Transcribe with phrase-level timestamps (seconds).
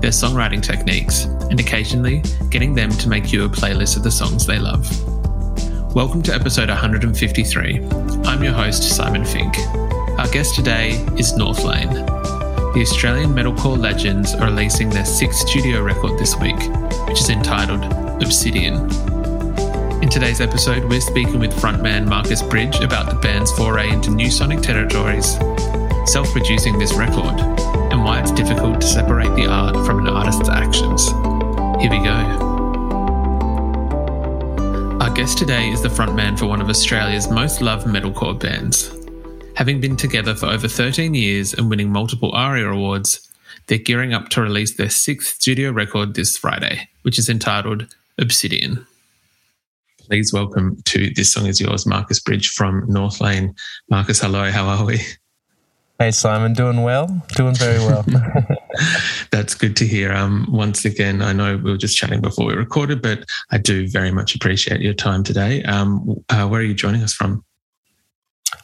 [0.00, 4.46] their songwriting techniques, and occasionally getting them to make you a playlist of the songs
[4.46, 4.86] they love.
[5.94, 7.80] Welcome to episode 153.
[8.24, 9.56] I'm your host, Simon Fink.
[10.18, 11.94] Our guest today is Northlane.
[12.74, 16.58] The Australian metalcore legends are releasing their sixth studio record this week,
[17.08, 17.84] which is entitled
[18.22, 18.74] Obsidian.
[20.02, 24.30] In today's episode, we're speaking with frontman Marcus Bridge about the band's foray into new
[24.30, 25.38] sonic territories,
[26.04, 27.40] self producing this record,
[27.96, 31.08] and why it's difficult to separate the art from an artist's actions.
[31.80, 32.12] Here we go.
[35.00, 38.92] Our guest today is the frontman for one of Australia's most loved metalcore bands.
[39.54, 43.26] Having been together for over 13 years and winning multiple ARIA awards,
[43.66, 47.86] they're gearing up to release their sixth studio record this Friday, which is entitled
[48.18, 48.86] Obsidian.
[50.00, 53.56] Please welcome to This Song Is Yours, Marcus Bridge from Northlane.
[53.88, 55.00] Marcus, hello, how are we?
[55.98, 57.22] Hey Simon, doing well?
[57.36, 58.04] Doing very well.
[59.30, 60.12] That's good to hear.
[60.12, 63.88] Um, once again, I know we were just chatting before we recorded, but I do
[63.88, 65.62] very much appreciate your time today.
[65.62, 67.44] Um, uh, where are you joining us from?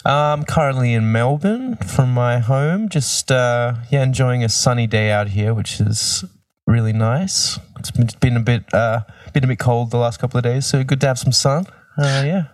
[0.05, 5.29] I'm currently in Melbourne from my home, just uh, yeah, enjoying a sunny day out
[5.29, 6.25] here, which is
[6.67, 7.59] really nice.
[7.79, 9.01] It's been, a bit uh,
[9.33, 11.67] been a bit cold the last couple of days, so good to have some sun.
[11.97, 12.45] Uh, yeah,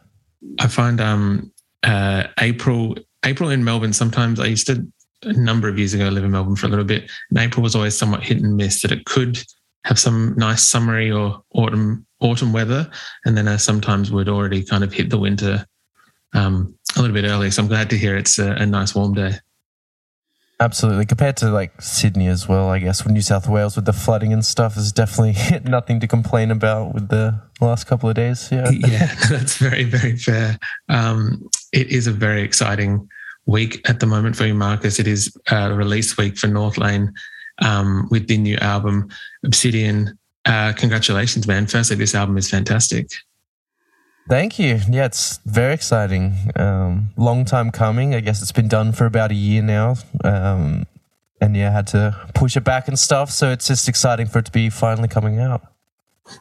[0.61, 1.53] I find um,
[1.83, 3.93] uh, April April in Melbourne.
[3.93, 4.87] Sometimes I used to
[5.23, 7.75] a number of years ago live in Melbourne for a little bit, and April was
[7.75, 8.83] always somewhat hit and miss.
[8.83, 9.43] That it could
[9.85, 12.91] have some nice summery or autumn autumn weather,
[13.25, 15.67] and then I sometimes would already kind of hit the winter
[16.35, 17.51] um, a little bit early.
[17.51, 19.35] So I'm glad to hear it's a, a, nice warm day.
[20.61, 21.07] Absolutely.
[21.07, 24.33] Compared to like Sydney as well, I guess, with New South Wales with the flooding
[24.33, 25.37] and stuff, is definitely
[25.71, 28.49] nothing to complain about with the last couple of days.
[28.51, 28.71] Yeah.
[28.89, 30.59] Yeah, that's very, very fair.
[30.89, 33.09] Um, it is a very exciting
[33.47, 34.99] week at the moment for you, Marcus.
[34.99, 37.13] It is a release week for Northlane
[37.63, 39.09] um, with the new album,
[39.45, 40.19] Obsidian.
[40.45, 41.67] Uh, congratulations, man.
[41.67, 43.11] Firstly, this album is fantastic.
[44.29, 44.81] Thank you.
[44.91, 46.35] Yeah, it's very exciting.
[46.55, 48.15] Um, long time coming.
[48.15, 49.97] I guess it's been done for about a year now.
[50.23, 50.87] Um,
[51.41, 53.31] and yeah, had to push it back and stuff.
[53.31, 55.63] So it's just exciting for it to be finally coming out.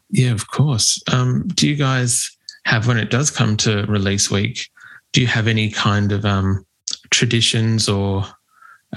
[0.09, 1.01] Yeah, of course.
[1.13, 2.29] Um, do you guys
[2.65, 4.69] have, when it does come to release week,
[5.13, 6.65] do you have any kind of um,
[7.09, 8.25] traditions or,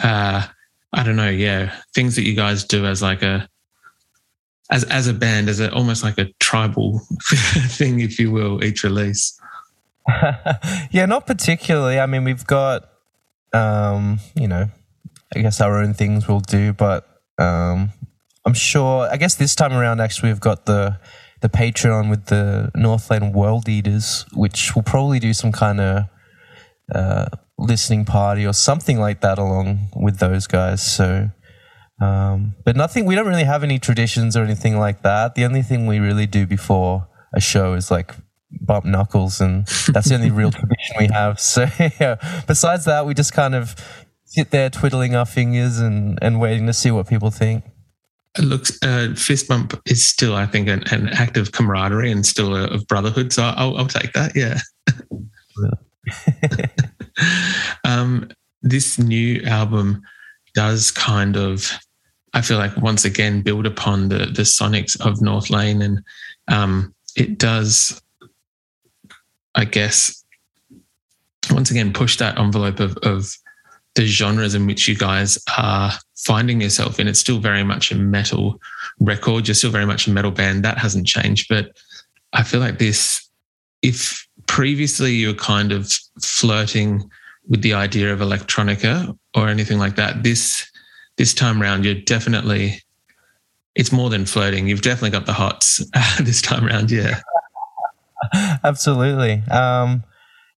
[0.03, 0.45] uh,
[0.93, 3.49] I don't know, yeah, things that you guys do as like a,
[4.71, 6.99] as as a band, as a almost like a tribal
[7.69, 9.41] thing, if you will, each release?
[10.91, 12.01] yeah, not particularly.
[12.01, 12.91] I mean, we've got,
[13.53, 14.69] um, you know,
[15.35, 17.07] I guess our own things we'll do, but
[17.39, 17.93] um,
[18.45, 19.09] I'm sure.
[19.09, 20.99] I guess this time around, actually, we've got the
[21.41, 26.05] the Patreon with the Northlane World Eaters, which will probably do some kind of
[26.95, 27.27] uh,
[27.59, 30.83] listening party or something like that along with those guys.
[30.83, 31.31] So
[32.01, 35.35] um, but nothing, we don't really have any traditions or anything like that.
[35.35, 38.15] The only thing we really do before a show is like
[38.51, 41.39] bump knuckles, and that's the only real tradition we have.
[41.51, 41.67] So,
[42.01, 42.17] yeah,
[42.47, 43.75] besides that, we just kind of
[44.25, 47.65] sit there twiddling our fingers and, and waiting to see what people think.
[48.39, 52.25] It looks, uh, fist bump is still, I think, an, an act of camaraderie and
[52.25, 53.33] still a, of brotherhood.
[53.33, 54.37] So I'll, I'll take that.
[54.37, 54.61] Yeah.
[57.85, 58.31] um,
[58.63, 60.03] this new album
[60.55, 61.79] does kind of
[62.33, 66.03] I feel like once again build upon the the sonics of Northlane, and
[66.49, 68.01] um, it does,
[69.55, 70.25] I guess,
[71.51, 73.37] once again push that envelope of of
[73.95, 77.09] the genres in which you guys are finding yourself in.
[77.09, 78.61] It's still very much a metal
[79.01, 79.49] record.
[79.49, 80.65] You're still very much a metal band.
[80.65, 81.77] That hasn't changed, but
[82.33, 83.27] I feel like this.
[83.83, 85.91] If previously you were kind of
[86.23, 87.09] flirting
[87.49, 90.71] with the idea of electronica or anything like that, this
[91.17, 92.83] this time around, you're definitely
[93.75, 94.67] it's more than flirting.
[94.67, 96.91] You've definitely got the hots uh, this time around.
[96.91, 97.21] Yeah.
[98.65, 99.43] Absolutely.
[99.51, 100.05] Um,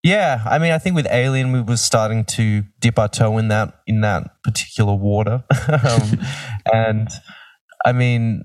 [0.02, 3.48] yeah, I mean, I think with Alien, we were starting to dip our toe in
[3.48, 6.20] that in that particular water, um,
[6.70, 7.08] and
[7.86, 8.44] I mean,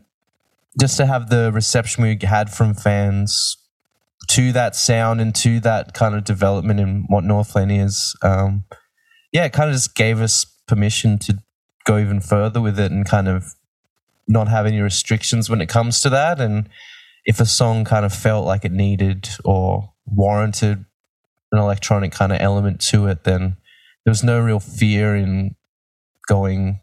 [0.80, 3.58] just to have the reception we had from fans
[4.30, 8.64] to that sound and to that kind of development in what Northlane is, um,
[9.34, 11.40] yeah, it kind of just gave us permission to
[11.86, 13.56] go even further with it and kind of
[14.28, 16.40] not have any restrictions when it comes to that.
[16.40, 16.70] And
[17.26, 20.86] if a song kind of felt like it needed or warranted
[21.52, 23.58] an electronic kind of element to it, then
[24.06, 25.56] there was no real fear in
[26.28, 26.80] going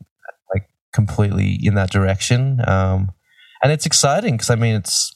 [0.52, 2.60] like completely in that direction.
[2.66, 3.12] Um,
[3.62, 5.14] and it's exciting because I mean it's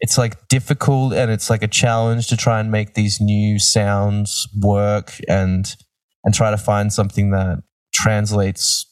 [0.00, 4.48] it's like difficult and it's like a challenge to try and make these new sounds
[4.60, 5.74] work and
[6.24, 7.62] and try to find something that
[7.94, 8.86] translates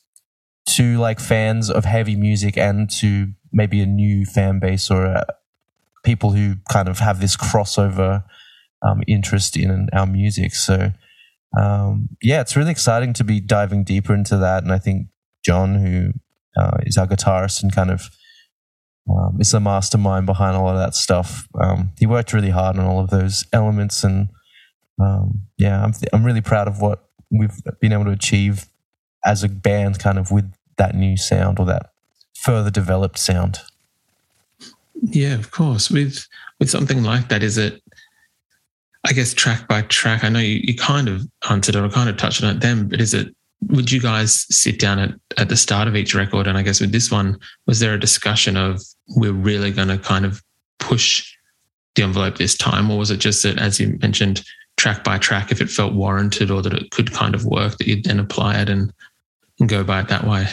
[0.67, 5.25] to like fans of heavy music and to maybe a new fan base or uh,
[6.05, 8.25] people who kind of have this crossover
[8.83, 10.55] um, interest in our music.
[10.55, 10.93] So,
[11.59, 14.63] um, yeah, it's really exciting to be diving deeper into that.
[14.63, 15.09] And I think
[15.45, 16.13] John, who
[16.61, 18.11] uh, is our guitarist and kind of
[19.09, 22.79] um, is the mastermind behind a lot of that stuff, um, he worked really hard
[22.79, 24.03] on all of those elements.
[24.03, 24.31] And
[24.99, 28.67] um, yeah, I'm, th- I'm really proud of what we've been able to achieve
[29.25, 31.91] as a band kind of with that new sound or that
[32.35, 33.59] further developed sound.
[35.03, 35.91] Yeah, of course.
[35.91, 36.27] With
[36.59, 37.83] with something like that, is it
[39.05, 42.09] I guess track by track, I know you, you kind of answered it or kind
[42.09, 43.35] of touched on it then, but is it
[43.69, 46.47] would you guys sit down at, at the start of each record?
[46.47, 48.83] And I guess with this one, was there a discussion of
[49.17, 50.43] we're really going to kind of
[50.79, 51.35] push
[51.95, 52.91] the envelope this time?
[52.91, 54.43] Or was it just that, as you mentioned,
[54.77, 57.87] track by track, if it felt warranted or that it could kind of work, that
[57.87, 58.93] you'd then apply it and,
[59.61, 60.49] and go by it that way?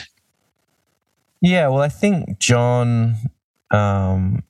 [1.41, 3.15] Yeah, well, I think John,
[3.71, 4.43] um,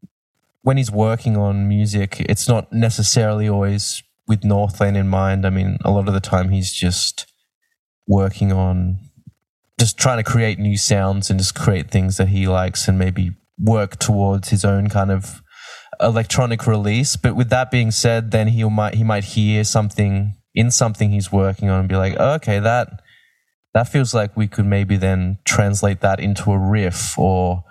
[0.62, 5.46] when he's working on music, it's not necessarily always with Northlane in mind.
[5.46, 7.28] I mean, a lot of the time he's just
[8.08, 9.00] working on
[9.80, 13.32] just trying to create new sounds and just create things that he likes and maybe
[13.58, 15.42] work towards his own kind of
[16.00, 17.16] electronic release.
[17.16, 21.32] But with that being said, then he might he might hear something in something he's
[21.32, 23.02] working on and be like, oh, okay, that
[23.74, 27.64] that feels like we could maybe then translate that into a riff or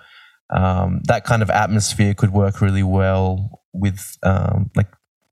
[0.50, 4.88] um, that kind of atmosphere could work really well with um, like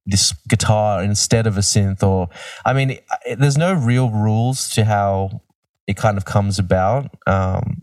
[0.07, 2.29] this guitar instead of a synth or
[2.65, 2.99] i mean
[3.37, 5.43] there's no real rules to how
[5.87, 7.11] it kind of comes about.
[7.27, 7.83] Um,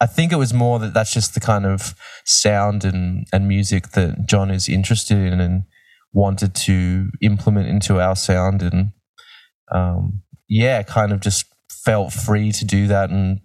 [0.00, 1.94] i think it was more that that's just the kind of
[2.24, 5.64] sound and, and music that john is interested in and
[6.12, 8.92] wanted to implement into our sound and
[9.72, 11.46] um, yeah kind of just
[11.84, 13.10] felt free to do that.
[13.10, 13.40] And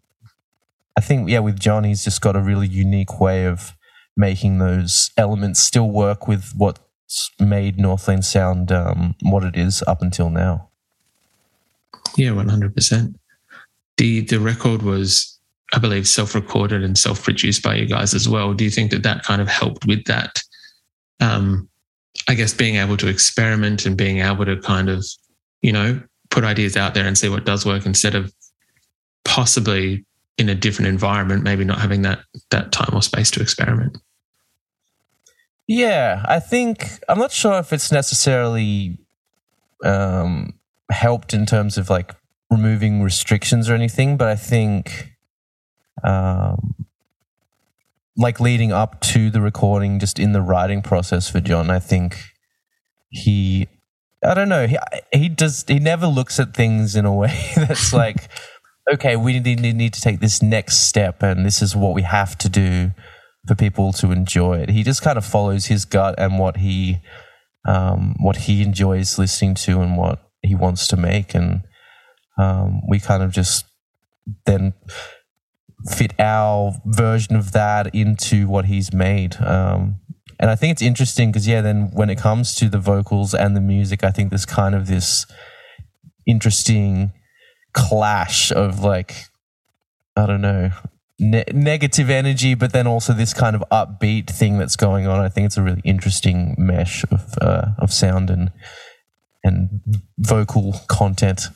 [0.97, 3.73] I think, yeah, with John, he's just got a really unique way of
[4.15, 10.01] making those elements still work with what's made Northlane sound um, what it is up
[10.01, 10.69] until now.
[12.17, 13.19] Yeah, one hundred percent.
[13.97, 15.39] The the record was,
[15.73, 18.53] I believe, self recorded and self produced by you guys as well.
[18.53, 20.41] Do you think that that kind of helped with that?
[21.19, 21.69] Um,
[22.27, 25.05] I guess being able to experiment and being able to kind of,
[25.61, 28.33] you know, put ideas out there and see what does work instead of
[29.25, 30.05] possibly
[30.37, 33.97] in a different environment, maybe not having that that time or space to experiment.
[35.67, 38.97] Yeah, I think I'm not sure if it's necessarily
[39.83, 40.53] um,
[40.89, 42.15] helped in terms of like
[42.49, 45.13] removing restrictions or anything, but I think
[46.03, 46.73] um,
[48.17, 52.17] like leading up to the recording, just in the writing process for John, I think
[53.09, 53.67] he
[54.23, 54.67] I don't know.
[54.67, 54.77] He,
[55.13, 55.63] he does.
[55.67, 58.29] He never looks at things in a way that's like,
[58.93, 62.37] okay, we need, need to take this next step, and this is what we have
[62.39, 62.91] to do
[63.47, 64.69] for people to enjoy it.
[64.69, 66.97] He just kind of follows his gut and what he,
[67.67, 71.61] um, what he enjoys listening to and what he wants to make, and
[72.37, 73.65] um, we kind of just
[74.45, 74.73] then
[75.87, 79.41] fit our version of that into what he's made.
[79.41, 79.95] Um,
[80.39, 83.55] and I think it's interesting because, yeah, then when it comes to the vocals and
[83.55, 85.25] the music, I think there's kind of this
[86.25, 87.11] interesting
[87.73, 89.25] clash of like,
[90.15, 90.71] I don't know,
[91.19, 95.19] ne- negative energy, but then also this kind of upbeat thing that's going on.
[95.19, 98.51] I think it's a really interesting mesh of, uh, of sound and,
[99.43, 99.81] and
[100.17, 101.41] vocal content.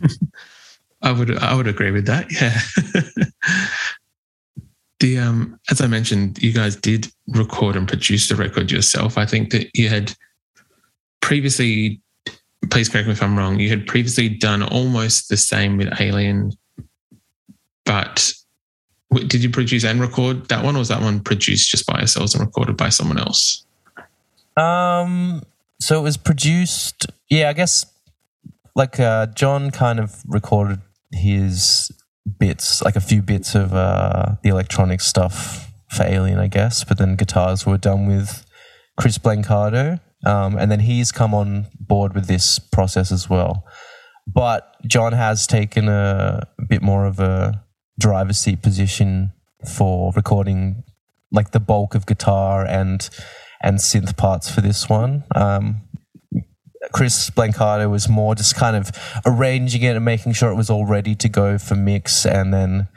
[1.04, 2.32] I would I would agree with that.
[2.32, 2.58] Yeah.
[5.00, 9.18] The um, as I mentioned, you guys did record and produce the record yourself.
[9.18, 10.14] I think that you had
[11.20, 12.00] previously.
[12.70, 13.58] Please correct me if I'm wrong.
[13.58, 16.52] You had previously done almost the same with Alien,
[17.84, 18.32] but
[19.26, 22.34] did you produce and record that one, or was that one produced just by yourselves
[22.34, 23.64] and recorded by someone else?
[24.56, 25.42] Um,
[25.80, 27.06] so it was produced.
[27.28, 27.84] Yeah, I guess
[28.74, 30.80] like uh, John kind of recorded
[31.12, 31.90] his
[32.46, 36.84] bits, like a few bits of uh, the electronic stuff for Alien, I guess.
[36.84, 38.44] But then guitars were done with
[38.98, 43.64] Chris Blancato, um, and then he's come on board with this process as well.
[44.26, 47.64] But John has taken a, bit more of a
[47.98, 49.32] driver's seat position
[49.76, 50.84] for recording
[51.32, 53.08] like the bulk of guitar and
[53.62, 55.24] and synth parts for this one.
[55.34, 55.80] Um,
[56.92, 58.90] Chris Blancato was more just kind of
[59.24, 62.26] arranging it and making sure it was all ready to go for mix.
[62.26, 62.88] And then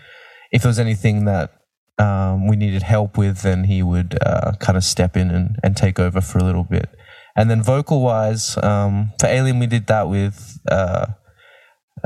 [0.51, 1.51] if there was anything that
[1.97, 5.75] um, we needed help with, then he would uh, kind of step in and, and
[5.75, 6.89] take over for a little bit.
[7.35, 11.07] And then vocal wise, um, for Alien, we did that with uh,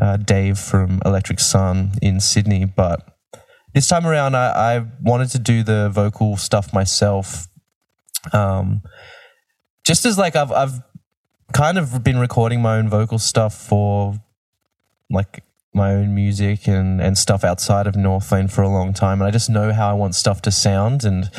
[0.01, 2.65] uh, Dave from Electric Sun in Sydney.
[2.65, 3.05] But
[3.73, 7.47] this time around, I, I wanted to do the vocal stuff myself.
[8.33, 8.81] Um,
[9.85, 10.79] just as like I've, I've
[11.53, 14.15] kind of been recording my own vocal stuff for
[15.09, 15.43] like
[15.73, 19.21] my own music and, and stuff outside of Northlane for a long time.
[19.21, 21.03] And I just know how I want stuff to sound.
[21.03, 21.29] And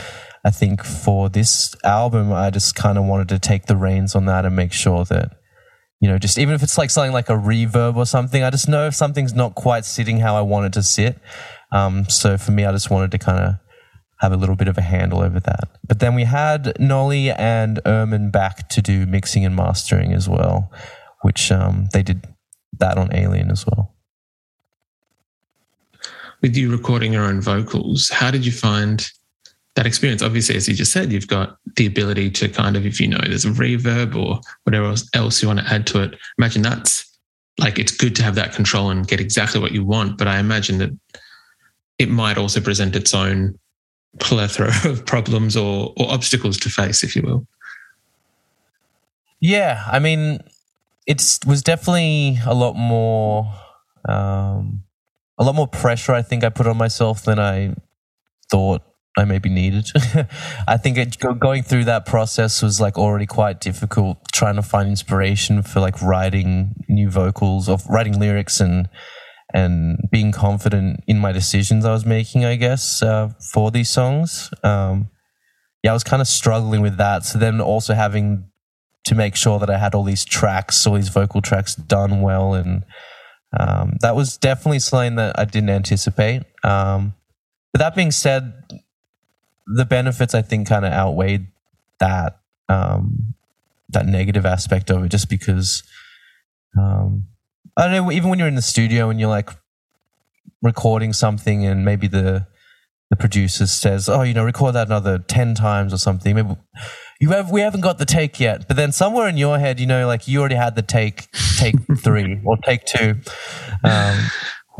[0.45, 4.25] I think for this album, I just kind of wanted to take the reins on
[4.27, 5.37] that and make sure that,
[6.01, 8.69] you know, just even if it's like something like a reverb or something, I just
[8.69, 11.19] know if something's not quite sitting how I want it to sit.
[11.71, 13.55] Um, so for me, I just wanted to kind of
[14.23, 15.69] have a little bit of a handle over that.
[15.87, 20.71] But then we had Nolly and Ermin back to do mixing and mastering as well,
[21.23, 22.25] which um, they did
[22.79, 23.93] that on Alien as well.
[26.41, 29.11] With you recording your own vocals, how did you find
[29.75, 30.23] that experience?
[30.23, 33.21] Obviously, as you just said, you've got the ability to kind of, if you know
[33.27, 37.19] there's a reverb or whatever else you want to add to it, imagine that's
[37.59, 40.17] like it's good to have that control and get exactly what you want.
[40.17, 40.91] But I imagine that
[41.99, 43.59] it might also present its own
[44.21, 47.47] plethora of problems or, or obstacles to face, if you will.
[49.41, 50.41] Yeah, I mean,
[51.07, 53.53] it was definitely a lot more,
[54.09, 54.85] um,
[55.37, 56.13] a lot more pressure.
[56.13, 57.75] I think I put on myself than I
[58.51, 58.83] thought
[59.19, 59.91] I maybe needed.
[60.69, 64.19] I think it, going through that process was like already quite difficult.
[64.33, 68.89] Trying to find inspiration for like writing new vocals or writing lyrics and
[69.55, 74.51] and being confident in my decisions I was making, I guess, uh, for these songs.
[74.63, 75.11] Um,
[75.83, 77.25] yeah, I was kind of struggling with that.
[77.25, 78.49] So then also having
[79.05, 82.55] to make sure that I had all these tracks, all these vocal tracks done well.
[82.55, 82.85] And
[83.59, 86.43] um, that was definitely something that I didn't anticipate.
[86.63, 87.15] Um,
[87.73, 88.53] but that being said,
[89.67, 91.47] the benefits I think kind of outweighed
[91.99, 93.35] that um,
[93.89, 95.83] that negative aspect of it, just because
[96.79, 97.27] um,
[97.77, 98.13] I don't know.
[98.13, 99.51] Even when you're in the studio and you're like
[100.63, 102.47] recording something, and maybe the
[103.11, 106.57] the producer says, "Oh, you know, record that another ten times or something." Maybe
[107.21, 109.87] you have we haven't got the take yet, but then somewhere in your head, you
[109.87, 113.17] know, like you already had the take, take three or take two.
[113.85, 114.19] Um,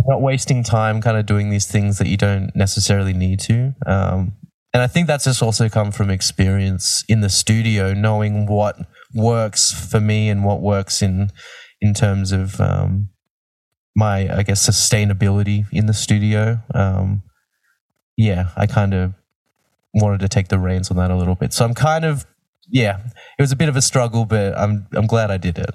[0.07, 3.75] not wasting time, kind of doing these things that you don't necessarily need to.
[3.87, 4.33] Um,
[4.75, 8.77] and I think that's just also come from experience in the studio, knowing what
[9.15, 11.31] works for me and what works in
[11.83, 13.09] in terms of um,
[13.95, 16.61] my, I guess, sustainability in the studio.
[16.73, 17.23] Um,
[18.17, 19.15] yeah, I kind of
[19.93, 21.53] wanted to take the reins on that a little bit.
[21.53, 22.25] So I'm kind of,
[22.69, 23.01] yeah,
[23.39, 25.75] it was a bit of a struggle, but I'm I'm glad I did it.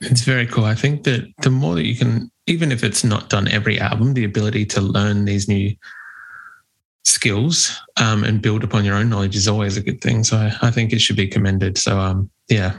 [0.00, 0.64] It's very cool.
[0.64, 4.14] I think that the more that you can, even if it's not done every album,
[4.14, 5.74] the ability to learn these new
[7.04, 10.22] skills um, and build upon your own knowledge is always a good thing.
[10.22, 11.76] So I, I think it should be commended.
[11.76, 12.76] So um, yeah,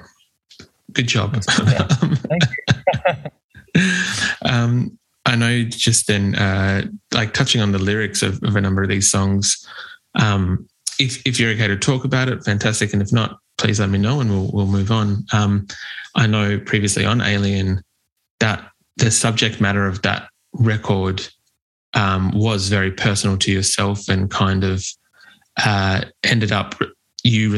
[0.91, 1.36] Good job.
[1.43, 2.43] Thank
[3.75, 3.81] you.
[4.46, 8.81] um, I know just then, uh, like touching on the lyrics of, of, a number
[8.81, 9.67] of these songs,
[10.15, 10.67] um,
[11.00, 12.93] if, if you're okay to talk about it, fantastic.
[12.93, 15.25] And if not, please let me know and we'll, we'll move on.
[15.34, 15.67] Um,
[16.15, 17.84] I know previously on Alien
[18.39, 21.27] that the subject matter of that record
[21.93, 24.86] um, was very personal to yourself and kind of
[25.63, 26.75] uh, ended up
[27.24, 27.51] you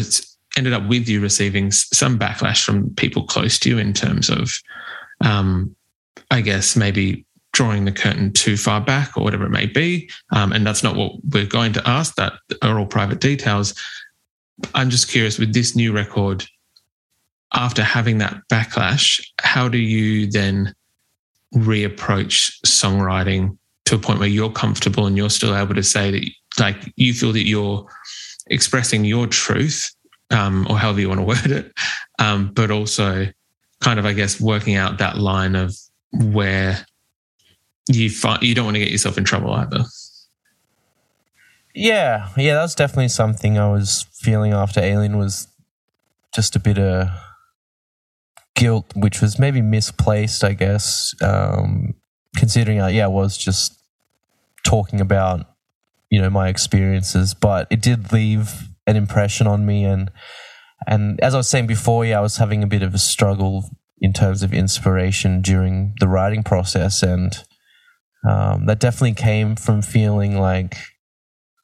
[0.58, 4.52] ended up with you receiving some backlash from people close to you in terms of,
[5.24, 5.76] um,
[6.30, 10.10] I guess, maybe drawing the curtain too far back or whatever it may be.
[10.32, 13.74] Um, and that's not what we're going to ask, that are all private details.
[14.74, 16.46] I'm just curious with this new record,
[17.54, 20.74] after having that backlash, how do you then
[21.54, 26.30] reapproach songwriting to a point where you're comfortable and you're still able to say that,
[26.60, 27.86] like, you feel that you're
[28.48, 29.92] expressing your truth
[30.32, 31.72] um, or however you want to word it,
[32.20, 33.28] um, but also
[33.82, 35.76] kind of, I guess, working out that line of
[36.12, 36.86] where
[37.90, 39.84] you find you don't want to get yourself in trouble either.
[41.74, 45.48] Yeah, yeah, that was definitely something I was feeling after Alien was
[46.36, 47.08] just a bit of
[48.56, 51.96] guilt, which was maybe misplaced, I guess, um,
[52.36, 53.82] considering I, yeah, I was just
[54.64, 55.46] talking about,
[56.10, 59.84] you know, my experiences, but it did leave an impression on me.
[59.86, 60.12] And,
[60.88, 63.70] and as I was saying before, yeah, I was having a bit of a struggle
[64.00, 67.04] in terms of inspiration during the writing process.
[67.04, 67.38] And,
[68.28, 70.78] um, that definitely came from feeling like,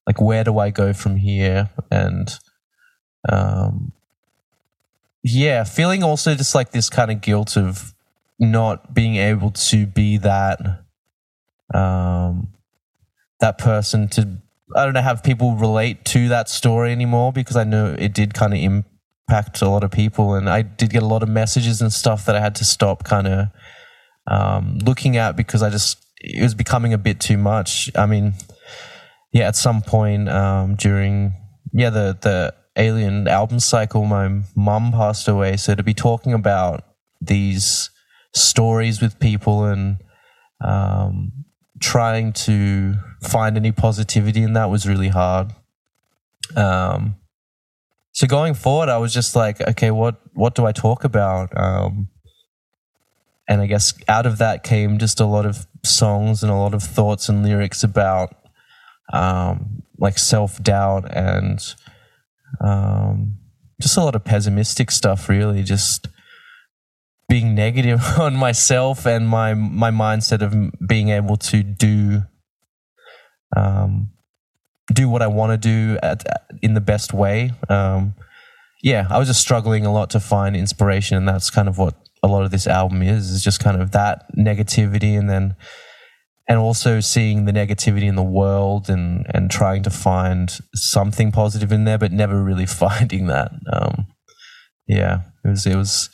[0.07, 1.69] like where do I go from here?
[1.91, 2.33] And
[3.29, 3.91] um,
[5.23, 7.93] yeah, feeling also just like this kind of guilt of
[8.39, 10.59] not being able to be that
[11.73, 12.53] um,
[13.39, 14.37] that person to
[14.75, 18.33] I don't know have people relate to that story anymore because I know it did
[18.33, 21.81] kind of impact a lot of people and I did get a lot of messages
[21.81, 23.47] and stuff that I had to stop kind of
[24.29, 27.89] um, looking at because I just it was becoming a bit too much.
[27.95, 28.33] I mean,
[29.31, 31.33] yeah, at some point um, during
[31.73, 35.57] yeah the the Alien album cycle, my mum passed away.
[35.57, 36.83] So to be talking about
[37.19, 37.89] these
[38.35, 39.97] stories with people and
[40.63, 41.45] um,
[41.79, 45.51] trying to find any positivity in that was really hard.
[46.55, 47.15] Um,
[48.11, 51.55] so going forward, I was just like, okay, what what do I talk about?
[51.55, 52.09] Um,
[53.47, 56.73] and I guess out of that came just a lot of songs and a lot
[56.73, 58.35] of thoughts and lyrics about
[59.13, 61.59] um, like self doubt and
[62.59, 63.37] um,
[63.81, 65.29] just a lot of pessimistic stuff.
[65.29, 66.07] Really, just
[67.29, 70.53] being negative on myself and my my mindset of
[70.87, 72.23] being able to do
[73.55, 74.11] um,
[74.93, 76.23] do what I want to do at,
[76.61, 77.51] in the best way.
[77.69, 78.15] Um,
[78.83, 81.95] yeah, I was just struggling a lot to find inspiration, and that's kind of what
[82.23, 83.31] a lot of this album is.
[83.31, 85.55] Is just kind of that negativity, and then
[86.47, 91.71] and also seeing the negativity in the world and and trying to find something positive
[91.71, 93.51] in there, but never really finding that.
[93.71, 94.07] Um,
[94.87, 96.09] yeah, it was it was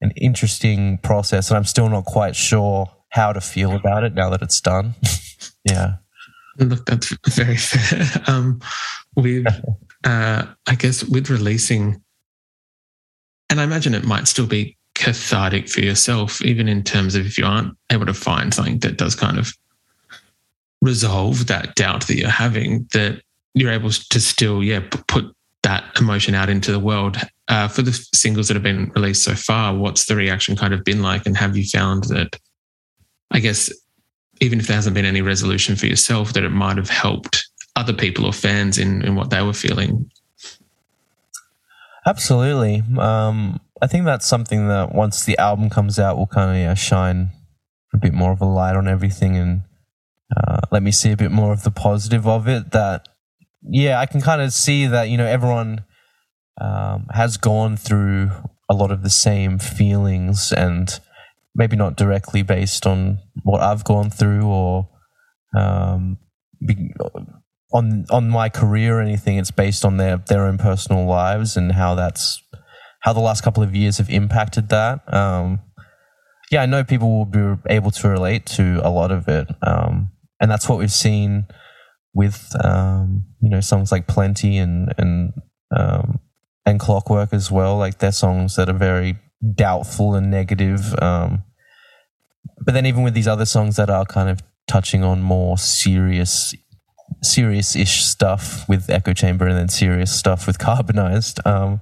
[0.00, 4.30] an interesting process, and I'm still not quite sure how to feel about it now
[4.30, 4.94] that it's done.
[5.64, 5.96] yeah,
[6.58, 8.22] look, that's very fair.
[8.26, 8.60] Um,
[9.14, 9.46] with
[10.04, 12.02] uh, I guess with releasing,
[13.50, 17.38] and I imagine it might still be cathartic for yourself, even in terms of if
[17.38, 19.52] you aren't able to find something that does kind of
[20.82, 23.22] resolve that doubt that you're having, that
[23.54, 25.35] you're able to still, yeah, put
[25.66, 27.16] that emotion out into the world.
[27.48, 30.84] Uh, for the singles that have been released so far, what's the reaction kind of
[30.84, 31.26] been like?
[31.26, 32.38] And have you found that,
[33.32, 33.72] I guess,
[34.40, 37.92] even if there hasn't been any resolution for yourself, that it might have helped other
[37.92, 40.08] people or fans in, in what they were feeling?
[42.06, 42.84] Absolutely.
[42.96, 46.74] Um, I think that's something that once the album comes out will kind of yeah,
[46.74, 47.30] shine
[47.92, 49.62] a bit more of a light on everything and
[50.36, 52.70] uh, let me see a bit more of the positive of it.
[52.70, 53.08] That
[53.68, 55.84] yeah, I can kind of see that you know everyone
[56.60, 58.30] um, has gone through
[58.68, 60.98] a lot of the same feelings, and
[61.54, 64.88] maybe not directly based on what I've gone through or
[65.56, 66.18] um,
[67.72, 69.38] on on my career or anything.
[69.38, 72.42] It's based on their their own personal lives and how that's
[73.00, 75.12] how the last couple of years have impacted that.
[75.12, 75.60] Um,
[76.50, 79.48] yeah, I know people will be able to relate to a lot of it.
[79.62, 81.46] Um, and that's what we've seen
[82.16, 85.32] with um, you know songs like Plenty and and
[85.76, 86.18] um,
[86.64, 87.76] and Clockwork as well.
[87.76, 89.18] Like they're songs that are very
[89.54, 90.94] doubtful and negative.
[91.00, 91.44] Um,
[92.64, 96.54] but then even with these other songs that are kind of touching on more serious
[97.22, 101.38] serious-ish stuff with Echo Chamber and then serious stuff with Carbonized.
[101.46, 101.80] Um,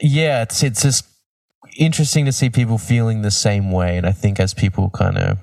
[0.00, 1.06] yeah, it's it's just
[1.78, 5.38] interesting to see people feeling the same way, and I think as people kind of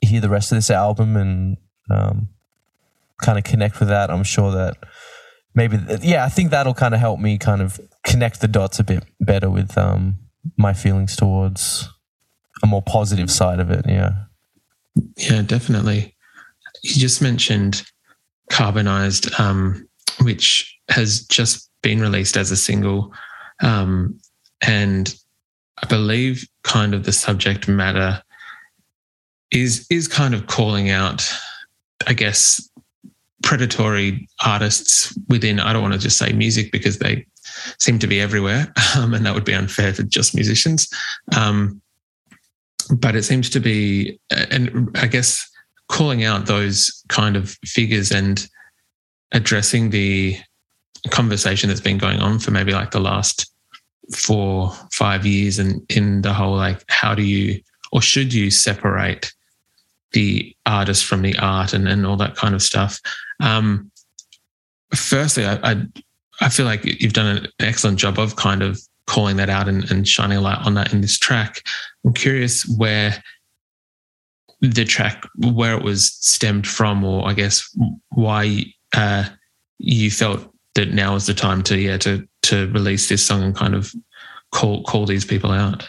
[0.00, 1.56] hear the rest of this album and
[1.90, 2.28] um,
[3.22, 4.76] kind of connect with that, I'm sure that
[5.54, 8.84] maybe, yeah, I think that'll kind of help me kind of connect the dots a
[8.84, 10.18] bit better with um,
[10.56, 11.88] my feelings towards
[12.62, 13.84] a more positive side of it.
[13.88, 14.12] Yeah.
[15.16, 16.16] Yeah, definitely.
[16.82, 17.82] You just mentioned
[18.50, 19.88] Carbonized, um,
[20.22, 23.12] which has just been released as a single.
[23.62, 24.18] Um,
[24.60, 25.14] and
[25.82, 28.22] I believe kind of the subject matter
[29.50, 31.28] is is kind of calling out,
[32.06, 32.68] I guess,
[33.42, 35.60] predatory artists within.
[35.60, 37.26] I don't want to just say music because they
[37.78, 40.88] seem to be everywhere, um, and that would be unfair for just musicians.
[41.36, 41.80] Um,
[42.96, 45.48] but it seems to be, and I guess,
[45.88, 48.48] calling out those kind of figures and
[49.32, 50.36] addressing the
[51.10, 53.50] conversation that's been going on for maybe like the last
[54.14, 57.60] four, five years, and in the whole like, how do you
[57.92, 59.32] or should you separate
[60.12, 63.00] the artist from the art and, and all that kind of stuff.
[63.40, 63.90] Um,
[64.94, 65.82] firstly, I, I,
[66.40, 69.90] I feel like you've done an excellent job of kind of calling that out and,
[69.90, 71.62] and shining a light on that in this track.
[72.04, 73.22] I'm curious where
[74.60, 77.68] the track where it was stemmed from, or I guess
[78.10, 79.24] why uh,
[79.78, 83.56] you felt that now is the time to yeah to to release this song and
[83.56, 83.92] kind of
[84.52, 85.88] call call these people out.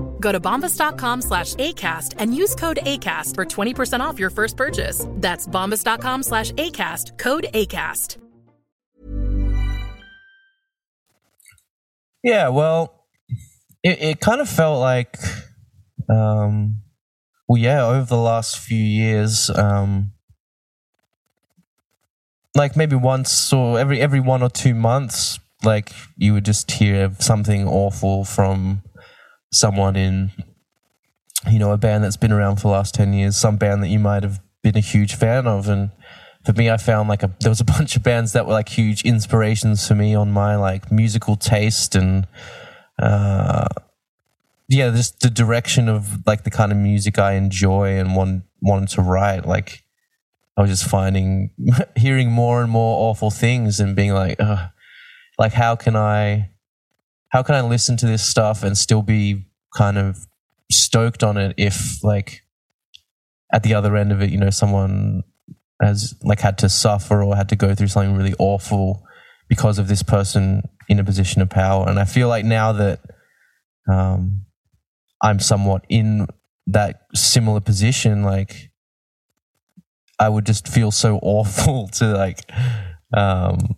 [0.21, 5.05] Go to bombas.com slash ACAST and use code ACAST for 20% off your first purchase.
[5.15, 8.17] That's bombas.com slash ACAST, code ACAST.
[12.23, 13.07] Yeah, well,
[13.83, 15.17] it, it kind of felt like,
[16.07, 16.83] um,
[17.47, 20.11] well, yeah, over the last few years, um,
[22.53, 27.15] like maybe once or every every one or two months, like you would just hear
[27.19, 28.83] something awful from
[29.51, 30.31] someone in,
[31.49, 33.89] you know, a band that's been around for the last ten years, some band that
[33.89, 35.91] you might have been a huge fan of, and
[36.45, 38.69] for me, I found like a there was a bunch of bands that were like
[38.69, 42.27] huge inspirations for me on my like musical taste and
[42.99, 43.67] uh,
[44.69, 48.89] yeah, just the direction of like the kind of music I enjoy and want wanted
[48.89, 49.45] to write.
[49.45, 49.83] Like
[50.55, 51.51] I was just finding
[51.95, 54.69] hearing more and more awful things and being like, Ugh,
[55.37, 56.51] like how can I
[57.31, 60.17] how can I listen to this stuff and still be kind of
[60.71, 62.43] stoked on it if like
[63.53, 65.23] at the other end of it, you know, someone
[65.81, 69.03] has like had to suffer or had to go through something really awful
[69.49, 71.87] because of this person in a position of power.
[71.87, 72.99] And I feel like now that
[73.89, 74.45] um,
[75.21, 76.27] I'm somewhat in
[76.67, 78.71] that similar position, like
[80.19, 82.39] I would just feel so awful to like,
[83.15, 83.75] um,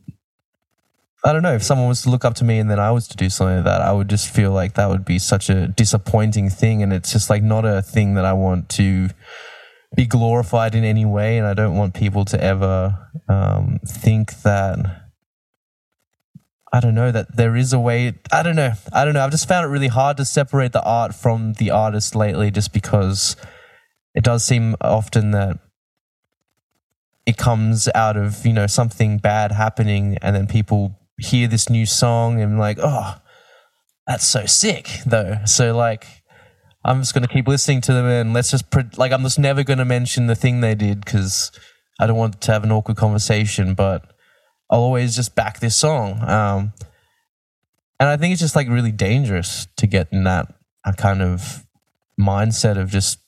[1.25, 3.07] I don't know, if someone was to look up to me and then I was
[3.07, 5.67] to do something like that, I would just feel like that would be such a
[5.69, 6.83] disappointing thing.
[6.83, 9.09] And it's just like not a thing that I want to
[9.95, 12.97] be glorified in any way, and I don't want people to ever
[13.29, 15.01] um, think that.
[16.75, 18.15] I don't know that there is a way.
[18.31, 18.73] I don't know.
[18.91, 19.23] I don't know.
[19.23, 22.73] I've just found it really hard to separate the art from the artist lately, just
[22.73, 23.35] because
[24.15, 25.59] it does seem often that
[27.27, 31.85] it comes out of you know something bad happening, and then people hear this new
[31.85, 33.15] song and like, oh,
[34.05, 35.37] that's so sick, though.
[35.45, 36.05] So like,
[36.85, 39.39] I'm just going to keep listening to them and let's just pre- like I'm just
[39.39, 41.51] never going to mention the thing they did because
[41.99, 43.73] I don't want to have an awkward conversation.
[43.73, 44.03] But
[44.69, 46.73] I'll always just back this song, um,
[47.99, 50.53] and I think it's just like really dangerous to get in that
[50.97, 51.65] kind of
[52.19, 53.19] mindset of just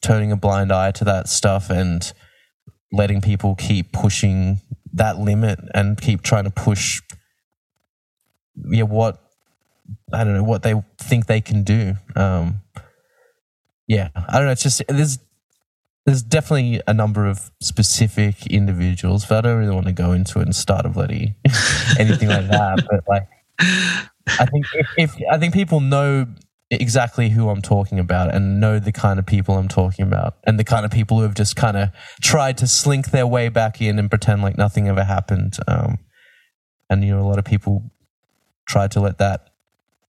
[0.00, 2.12] turning a blind eye to that stuff and
[2.92, 4.60] letting people keep pushing
[4.92, 7.02] that limit and keep trying to push
[8.70, 9.22] yeah what
[10.12, 11.94] I don't know what they think they can do.
[12.14, 12.60] Um,
[13.86, 14.52] yeah, I don't know.
[14.52, 15.18] It's just there's
[16.04, 20.40] there's definitely a number of specific individuals, but I don't really want to go into
[20.40, 21.34] it and start a bloody
[21.98, 22.86] anything like that.
[22.90, 23.28] But like,
[23.60, 26.26] I think if, if I think people know
[26.70, 30.58] exactly who I'm talking about and know the kind of people I'm talking about and
[30.58, 31.90] the kind of people who have just kind of
[32.22, 35.56] tried to slink their way back in and pretend like nothing ever happened.
[35.66, 35.98] Um,
[36.90, 37.90] and you know, a lot of people
[38.68, 39.50] tried to let that,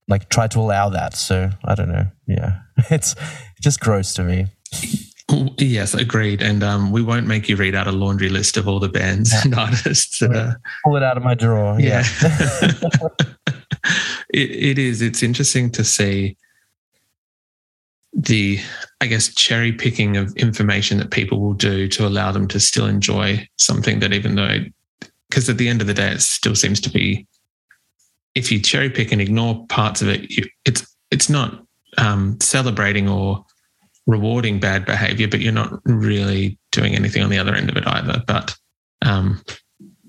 [0.08, 1.14] like, try to allow that.
[1.14, 2.06] So I don't know.
[2.26, 3.14] Yeah, it's
[3.60, 4.46] just gross to me.
[5.58, 6.42] Yes, agreed.
[6.42, 9.32] And um, we won't make you read out a laundry list of all the bands
[9.44, 10.20] and artists.
[10.22, 11.78] Uh, Pull it out of my drawer.
[11.80, 12.04] Yeah.
[12.22, 12.68] yeah.
[14.32, 15.02] it, it is.
[15.02, 16.36] It's interesting to see
[18.12, 18.58] the,
[19.00, 22.86] I guess, cherry picking of information that people will do to allow them to still
[22.86, 24.58] enjoy something that, even though,
[25.28, 27.26] because at the end of the day, it still seems to be,
[28.34, 31.64] if you cherry pick and ignore parts of it, you, it's it's not
[31.98, 33.44] um, celebrating or
[34.06, 37.86] rewarding bad behavior, but you're not really doing anything on the other end of it
[37.86, 38.22] either.
[38.26, 38.56] But
[39.02, 39.42] um,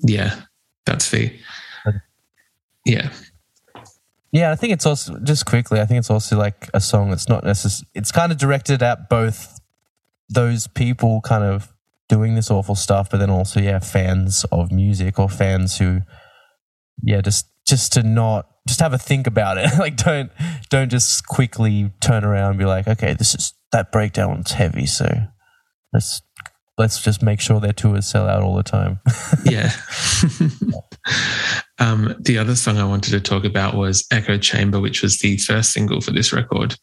[0.01, 0.41] yeah,
[0.85, 1.33] that's the
[2.85, 3.09] yeah,
[4.31, 5.79] Yeah, I think it's also just quickly.
[5.79, 7.87] I think it's also like a song that's not necessary.
[7.93, 9.59] It's kind of directed at both
[10.29, 11.73] those people kind of
[12.09, 16.01] doing this awful stuff, but then also yeah, fans of music or fans who
[17.03, 19.69] yeah, just just to not just have a think about it.
[19.79, 20.31] like don't
[20.69, 25.27] don't just quickly turn around and be like, okay, this is that breakdown heavy, so
[25.93, 26.21] let's
[26.77, 28.99] let's just make sure their tours sell out all the time.
[29.45, 29.71] yeah.
[31.79, 35.37] um, the other song I wanted to talk about was Echo Chamber, which was the
[35.37, 36.75] first single for this record,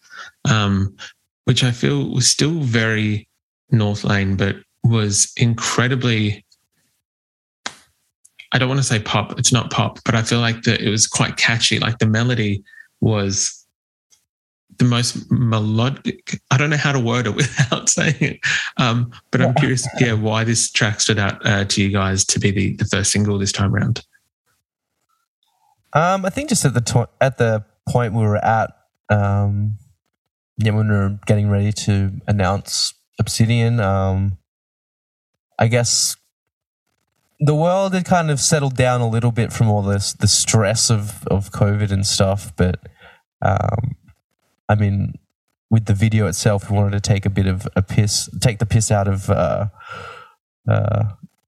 [0.49, 0.97] um,
[1.45, 3.29] which I feel was still very
[3.73, 6.45] Northlane, but was incredibly.
[8.53, 9.39] I don't want to say pop.
[9.39, 11.79] It's not pop, but I feel like that it was quite catchy.
[11.79, 12.65] Like the melody
[13.01, 13.67] was
[14.79, 16.41] the most melodic.
[16.51, 18.41] I don't know how to word it without saying it,
[18.77, 22.41] um, but I'm curious, yeah, why this track stood out uh, to you guys to
[22.41, 24.05] be the, the first single this time around.
[25.93, 28.71] Um, I think just at the to- at the point we were at,
[29.09, 29.79] um,
[30.59, 34.39] yeah, when we were getting ready to announce Obsidian, um,
[35.59, 36.17] I guess
[37.41, 40.91] the world had kind of settled down a little bit from all this the stress
[40.91, 42.81] of of COVID and stuff, but
[43.43, 43.97] um,
[44.69, 45.15] I mean,
[45.71, 48.67] with the video itself, we wanted to take a bit of a piss, take the
[48.67, 49.67] piss out of uh,
[50.69, 51.05] uh,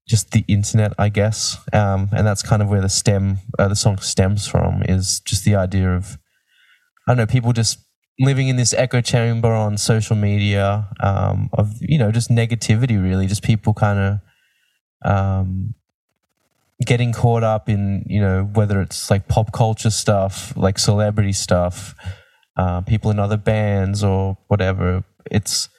[0.07, 3.75] just the internet, I guess, um, and that's kind of where the stem, uh, the
[3.75, 6.17] song stems from, is just the idea of,
[7.07, 7.79] I don't know, people just
[8.19, 13.27] living in this echo chamber on social media um, of you know just negativity, really,
[13.27, 14.19] just people kind of.
[15.03, 15.73] Um,
[16.85, 21.95] getting caught up in you know whether it's like pop culture stuff like celebrity stuff
[22.57, 25.03] uh, people in other bands or whatever.
[25.29, 25.69] It's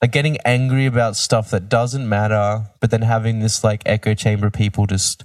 [0.00, 4.50] like getting angry about stuff that doesn't matter, but then having this like echo chamber
[4.50, 5.24] people just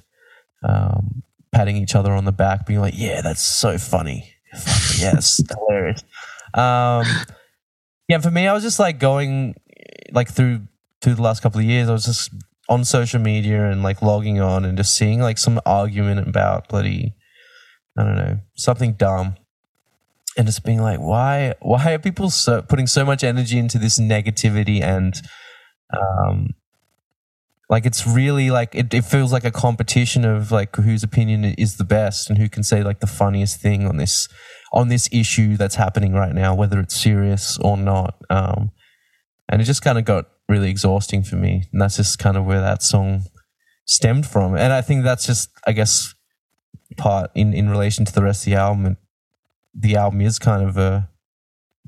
[0.63, 4.33] um, patting each other on the back, being like, "Yeah, that's so funny.
[4.97, 6.03] yes, hilarious."
[6.53, 7.05] Um,
[8.07, 9.55] yeah, for me, I was just like going
[10.11, 10.61] like through
[11.01, 11.89] through the last couple of years.
[11.89, 12.31] I was just
[12.69, 17.13] on social media and like logging on and just seeing like some argument about bloody
[17.97, 19.35] I don't know something dumb
[20.37, 23.99] and just being like, why, why are people so, putting so much energy into this
[23.99, 25.21] negativity and,
[25.91, 26.53] um,
[27.69, 31.77] like it's really like it, it feels like a competition of like whose opinion is
[31.77, 34.27] the best and who can say like the funniest thing on this
[34.73, 38.15] on this issue that's happening right now, whether it's serious or not.
[38.31, 38.71] Um,
[39.47, 42.45] and it just kind of got really exhausting for me, and that's just kind of
[42.45, 43.23] where that song
[43.85, 44.55] stemmed from.
[44.55, 46.13] And I think that's just, I guess,
[46.97, 48.97] part in in relation to the rest of the album And
[49.73, 51.09] the album is kind of a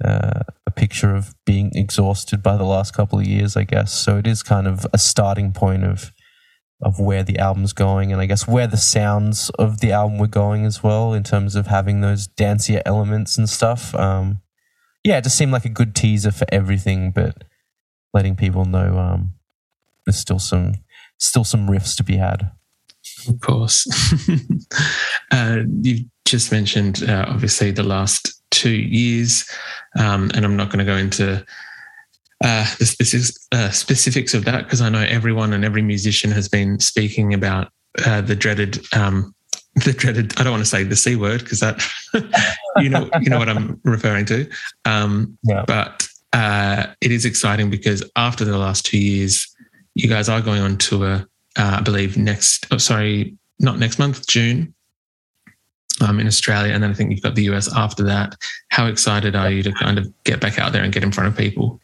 [0.04, 3.93] uh, a picture of being exhausted by the last couple of years, I guess.
[3.93, 6.12] So it is kind of a starting point of
[6.84, 10.28] of where the album's going, and I guess where the sounds of the album were
[10.28, 13.93] going as well, in terms of having those dancier elements and stuff.
[13.95, 14.41] Um,
[15.04, 17.43] yeah, it just seemed like a good teaser for everything, but
[18.13, 19.34] letting people know um,
[20.06, 20.76] there's still some
[21.17, 22.52] still some riffs to be had.
[23.28, 23.88] Of course,
[25.32, 29.50] uh, you've just mentioned, uh, obviously, the last two years,
[29.97, 31.45] um, and I'm not going to go into
[32.43, 36.47] uh, the specifics, uh, specifics of that because I know everyone and every musician has
[36.47, 37.71] been speaking about
[38.06, 38.80] uh, the dreaded.
[38.93, 39.36] Um,
[39.86, 40.34] the dreaded.
[40.38, 41.82] I don't want to say the c word because that,
[42.78, 44.50] you know, you know what I'm referring to.
[44.84, 45.63] Um, yeah.
[45.65, 49.54] But uh, it is exciting because after the last two years,
[49.96, 51.26] you guys are going on tour.
[51.58, 52.67] Uh, I believe next.
[52.72, 54.74] Oh, sorry, not next month, June
[56.02, 58.36] um, in Australia, and then I think you've got the US after that.
[58.70, 61.30] How excited are you to kind of get back out there and get in front
[61.30, 61.80] of people?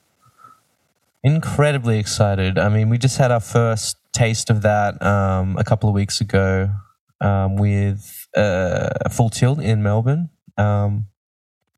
[1.24, 2.58] Incredibly excited.
[2.58, 6.22] I mean, we just had our first taste of that um, a couple of weeks
[6.22, 6.70] ago
[7.22, 10.30] um, with uh, Full Tilt in Melbourne.
[10.58, 11.08] Um,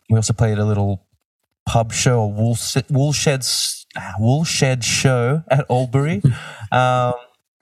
[0.10, 1.06] we also played a little
[1.66, 2.58] pub show, a wool,
[2.90, 3.86] woolshed,
[4.20, 6.22] woolshed show at Albury.
[6.72, 7.16] Um,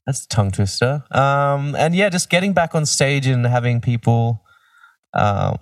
[0.05, 1.01] that's a tongue twister.
[1.11, 4.43] Um, and yeah, just getting back on stage and having people
[5.13, 5.57] um,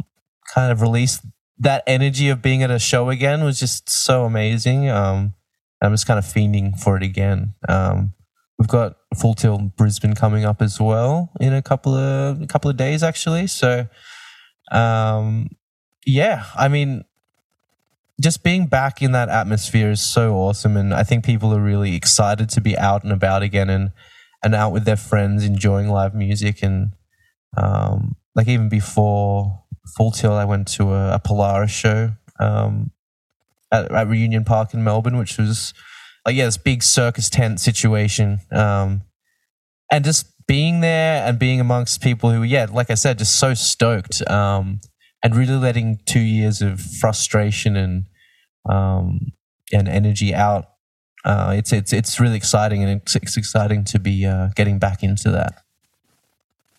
[0.52, 1.20] kind of release
[1.60, 4.90] that energy of being at a show again was just so amazing.
[4.90, 5.34] Um,
[5.82, 7.56] I'm just kind of fiending for it again.
[7.68, 8.14] Um,
[8.58, 12.70] we've got Full Tilt Brisbane coming up as well in a couple of a couple
[12.70, 13.48] of days actually.
[13.48, 13.88] So,
[14.72, 15.50] um,
[16.06, 17.04] yeah, I mean,
[18.22, 21.96] just being back in that atmosphere is so awesome, and I think people are really
[21.96, 23.92] excited to be out and about again and
[24.44, 26.62] and out with their friends, enjoying live music.
[26.62, 26.94] And
[27.58, 29.64] um, like even before
[29.98, 32.92] Full Tilt, I went to a, a Polaris show um,
[33.72, 35.74] at, at, Reunion Park in Melbourne, which was
[36.26, 39.02] like yeah, this big circus tent situation, um,
[39.92, 43.54] and just being there and being amongst people who, yeah, like I said, just so
[43.54, 44.28] stoked.
[44.30, 44.80] Um,
[45.26, 48.06] and really letting two years of frustration and
[48.70, 49.32] um,
[49.74, 50.66] and energy out.
[51.26, 55.02] Uh, it's it's it's really exciting and it's, it's exciting to be uh, getting back
[55.02, 55.64] into that.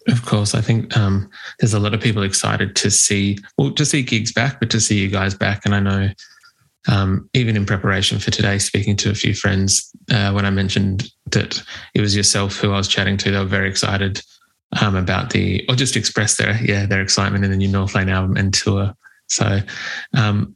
[0.06, 1.28] Of course, I think um,
[1.58, 4.80] there's a lot of people excited to see, well, to see gigs back, but to
[4.80, 5.62] see you guys back.
[5.66, 6.10] And I know,
[6.86, 11.10] um, even in preparation for today, speaking to a few friends, uh, when I mentioned
[11.32, 11.60] that
[11.94, 14.22] it was yourself who I was chatting to, they were very excited
[14.80, 18.36] um, about the, or just express their, yeah, their excitement in the new Northlane album
[18.36, 18.94] and tour.
[19.28, 19.60] So,
[20.14, 20.54] um,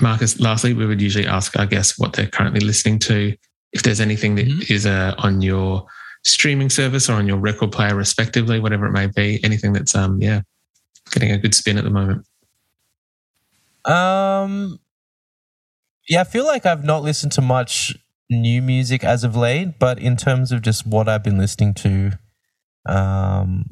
[0.00, 3.36] Marcus, lastly, we would usually ask our guests what they're currently listening to.
[3.72, 4.72] If there's anything that mm-hmm.
[4.72, 5.86] is uh, on your
[6.24, 9.40] streaming service or on your record player, respectively, whatever it may be.
[9.44, 10.42] Anything that's um yeah,
[11.10, 12.26] getting a good spin at the moment.
[13.84, 14.80] Um,
[16.08, 17.96] yeah, I feel like I've not listened to much
[18.28, 22.18] new music as of late, but in terms of just what I've been listening to,
[22.88, 23.66] um,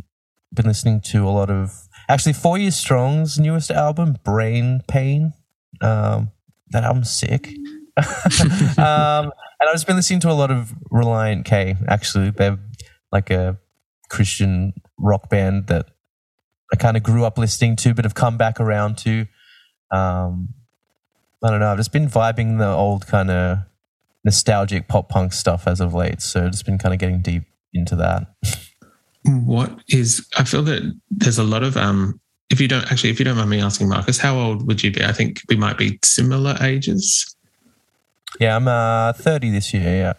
[0.52, 5.32] been listening to a lot of actually Four Year Strong's newest album, Brain Pain.
[5.80, 6.30] Um,
[6.70, 7.48] that album's sick.
[8.78, 11.76] um, and I've just been listening to a lot of Relient K.
[11.88, 12.58] Actually, they're
[13.12, 13.58] like a
[14.10, 15.86] Christian rock band that
[16.72, 19.26] I kind of grew up listening to, but have come back around to.
[19.90, 20.54] Um,
[21.42, 21.70] I don't know.
[21.70, 23.58] I've just been vibing the old kind of
[24.24, 26.20] nostalgic pop punk stuff as of late.
[26.20, 28.26] So just been kind of getting deep into that.
[29.26, 30.26] what is?
[30.36, 32.20] I feel that there's a lot of um.
[32.48, 34.92] If you don't actually, if you don't mind me asking, Marcus, how old would you
[34.92, 35.04] be?
[35.04, 37.34] I think we might be similar ages.
[38.38, 39.82] Yeah, I'm uh, 30 this year.
[39.82, 40.12] Yeah.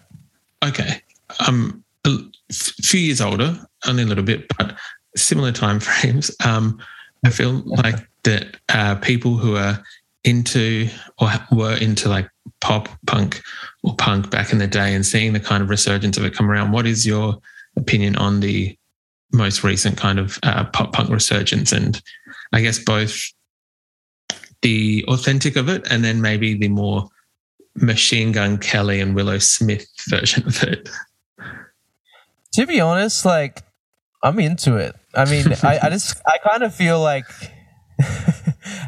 [0.68, 1.02] Okay.
[1.40, 2.18] I'm a
[2.52, 4.76] few years older, only a little bit, but
[5.16, 6.32] similar time frames.
[6.46, 6.80] Um,
[7.26, 9.82] I feel like that uh, people who are
[10.24, 10.90] into
[11.20, 13.42] or were into like pop punk
[13.84, 16.50] or punk back in the day and seeing the kind of resurgence of it come
[16.52, 16.72] around.
[16.72, 17.40] What is your
[17.78, 18.78] opinion on the
[19.32, 21.72] most recent kind of uh, pop punk resurgence?
[21.72, 22.02] And
[22.54, 23.20] I guess both
[24.62, 27.10] the authentic of it and then maybe the more
[27.76, 30.90] Machine Gun Kelly and Willow Smith version of it.
[32.54, 33.64] To be honest, like
[34.24, 34.96] I'm into it.
[35.14, 37.26] I mean, I, I just I kind of feel like,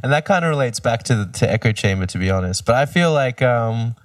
[0.04, 2.66] and that kind of relates back to the, to Echo Chamber, to be honest.
[2.66, 3.96] But I feel like um,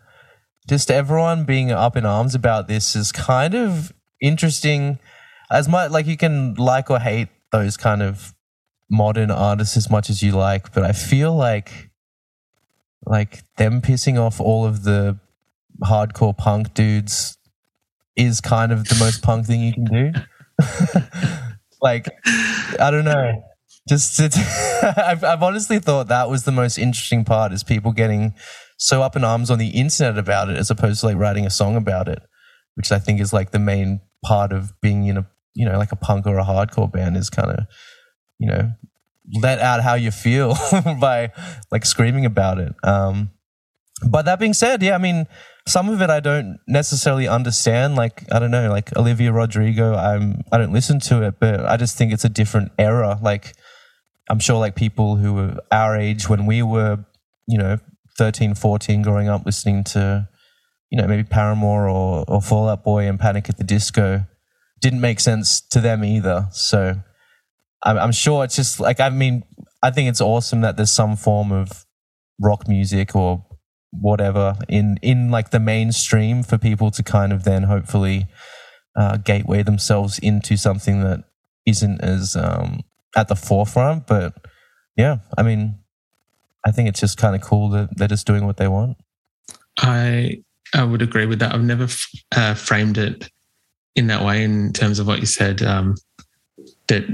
[0.68, 4.98] just everyone being up in arms about this is kind of interesting.
[5.50, 8.34] As much like you can like or hate those kind of
[8.90, 11.90] modern artists as much as you like, but I feel like
[13.06, 15.18] like them pissing off all of the
[15.82, 17.36] hardcore punk dudes
[18.16, 20.12] is kind of the most punk thing you can do.
[21.82, 22.08] like,
[22.80, 23.42] I don't know.
[23.88, 24.20] Just,
[24.82, 28.34] I've, I've honestly thought that was the most interesting part is people getting
[28.76, 31.50] so up in arms on the internet about it as opposed to like writing a
[31.50, 32.22] song about it,
[32.74, 35.92] which I think is like the main part of being in a, you know, like
[35.92, 37.66] a punk or a hardcore band is kind of,
[38.38, 38.72] you know,
[39.40, 40.54] let out how you feel
[41.00, 41.32] by
[41.70, 42.74] like screaming about it.
[42.82, 43.30] Um,
[44.08, 45.26] but that being said, yeah, I mean,
[45.66, 47.96] some of it I don't necessarily understand.
[47.96, 51.76] Like I don't know, like Olivia Rodrigo, I'm I don't listen to it, but I
[51.76, 53.18] just think it's a different era.
[53.22, 53.54] Like
[54.28, 57.04] I'm sure like people who were our age when we were,
[57.46, 57.78] you know,
[58.18, 60.28] 13, 14 growing up listening to,
[60.90, 64.26] you know, maybe Paramore or, or Fall Out Boy and Panic at the Disco
[64.84, 66.46] didn't make sense to them either.
[66.52, 66.96] So
[67.82, 69.42] I'm, I'm sure it's just like I mean
[69.82, 71.86] I think it's awesome that there's some form of
[72.38, 73.46] rock music or
[73.92, 78.26] whatever in in like the mainstream for people to kind of then hopefully
[78.94, 81.24] uh, gateway themselves into something that
[81.64, 82.80] isn't as um,
[83.16, 84.06] at the forefront.
[84.06, 84.34] But
[84.98, 85.78] yeah, I mean,
[86.66, 88.98] I think it's just kind of cool that they're just doing what they want.
[89.78, 90.42] I
[90.74, 91.54] I would agree with that.
[91.54, 91.88] I've never
[92.36, 93.30] uh, framed it
[93.96, 95.62] in that way in terms of what you said.
[95.62, 95.94] Um,
[96.88, 97.04] that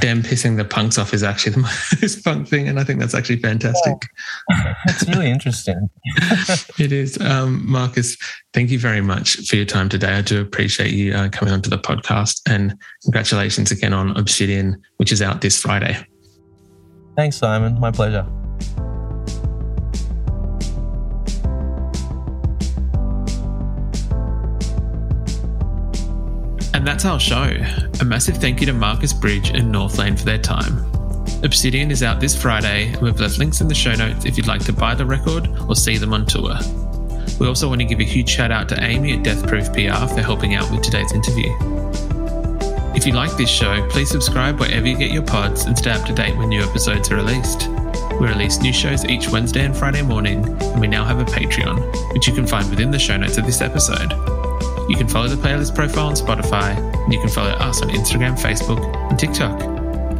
[0.00, 1.60] them pissing the punks off is actually the
[2.02, 3.94] most punk thing, and I think that's actually fantastic.
[4.50, 4.74] Yeah.
[4.86, 5.88] That's really interesting.
[6.78, 8.16] it is, um, Marcus.
[8.52, 10.14] Thank you very much for your time today.
[10.14, 15.12] I do appreciate you uh, coming onto the podcast, and congratulations again on Obsidian, which
[15.12, 15.96] is out this Friday.
[17.16, 17.78] Thanks, Simon.
[17.80, 18.26] My pleasure.
[26.82, 27.56] And that's our show.
[28.00, 30.84] A massive thank you to Marcus Bridge and Northlane for their time.
[31.44, 34.48] Obsidian is out this Friday, and we've left links in the show notes if you'd
[34.48, 36.56] like to buy the record or see them on tour.
[37.38, 40.08] We also want to give a huge shout out to Amy at Death Proof PR
[40.12, 41.54] for helping out with today's interview.
[42.96, 46.04] If you like this show, please subscribe wherever you get your pods and stay up
[46.06, 47.68] to date when new episodes are released.
[48.20, 52.12] We release new shows each Wednesday and Friday morning, and we now have a Patreon,
[52.12, 54.41] which you can find within the show notes of this episode.
[54.88, 58.38] You can follow the playlist profile on Spotify, and you can follow us on Instagram,
[58.38, 58.80] Facebook,
[59.10, 59.60] and TikTok.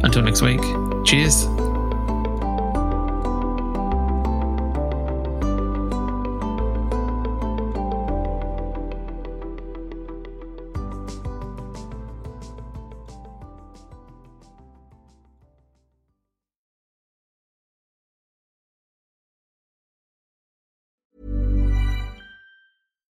[0.03, 0.61] Until next week,
[1.05, 1.45] cheers.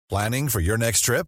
[0.09, 1.27] Planning for your next trip?